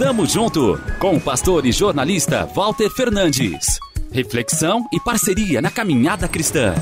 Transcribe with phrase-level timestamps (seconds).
[0.00, 3.78] Tamo junto com o pastor e jornalista Walter Fernandes.
[4.10, 6.72] Reflexão e parceria na caminhada cristã.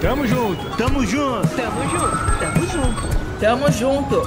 [0.00, 4.22] Tamo junto, tamo junto, tamo junto, tamo junto, tamo junto.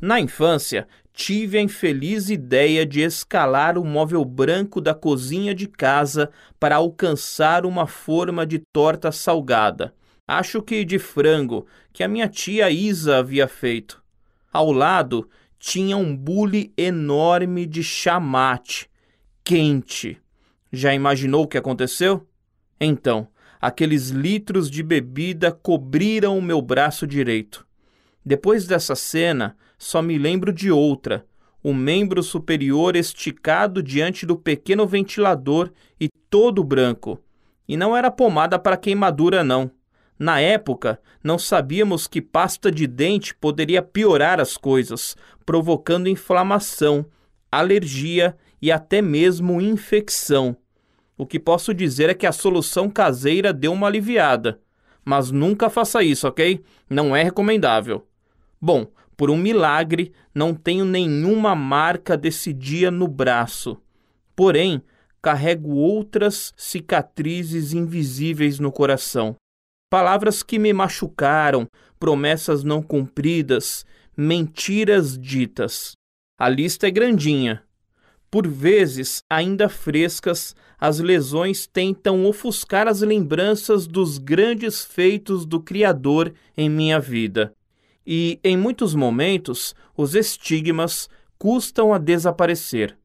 [0.00, 6.30] Na infância, tive a infeliz ideia de escalar o móvel branco da cozinha de casa
[6.58, 9.92] para alcançar uma forma de torta salgada
[10.26, 14.00] acho que de frango, que a minha tia Isa havia feito.
[14.52, 15.28] Ao lado
[15.58, 18.88] tinha um bule enorme de chamate,
[19.44, 20.18] quente.
[20.72, 22.26] Já imaginou o que aconteceu?
[22.80, 23.28] Então,
[23.60, 27.66] aqueles litros de bebida cobriram o meu braço direito.
[28.24, 31.26] Depois dessa cena, só me lembro de outra:
[31.62, 37.22] o membro superior esticado diante do pequeno ventilador e todo branco.
[37.68, 39.70] E não era pomada para queimadura, não.
[40.20, 47.06] Na época, não sabíamos que pasta de dente poderia piorar as coisas, provocando inflamação,
[47.50, 50.54] alergia e até mesmo infecção.
[51.16, 54.60] O que posso dizer é que a solução caseira deu uma aliviada.
[55.02, 56.62] Mas nunca faça isso, ok?
[56.88, 58.06] Não é recomendável.
[58.60, 63.78] Bom, por um milagre, não tenho nenhuma marca desse dia no braço.
[64.36, 64.82] Porém,
[65.22, 69.34] carrego outras cicatrizes invisíveis no coração.
[69.90, 71.66] Palavras que me machucaram,
[71.98, 73.84] promessas não cumpridas,
[74.16, 75.96] mentiras ditas.
[76.38, 77.64] A lista é grandinha.
[78.30, 86.32] Por vezes, ainda frescas, as lesões tentam ofuscar as lembranças dos grandes feitos do Criador
[86.56, 87.52] em minha vida.
[88.06, 92.96] E, em muitos momentos, os estigmas custam a desaparecer.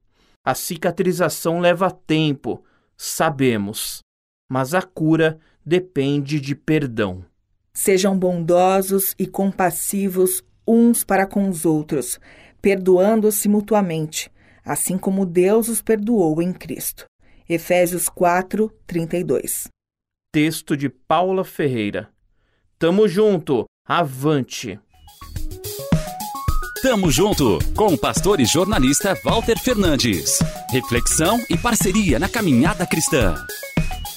[0.43, 2.63] A cicatrização leva tempo,
[2.95, 4.01] sabemos,
[4.49, 7.25] mas a cura depende de perdão.
[7.73, 12.19] Sejam bondosos e compassivos uns para com os outros,
[12.61, 14.31] perdoando-se mutuamente,
[14.63, 17.05] assim como Deus os perdoou em Cristo.
[17.47, 19.67] Efésios 4, 32.
[20.31, 22.09] Texto de Paula Ferreira.
[22.79, 24.79] Tamo junto, avante!
[26.81, 30.37] Tamo junto com o pastor e jornalista Walter Fernandes.
[30.69, 33.35] Reflexão e parceria na caminhada cristã.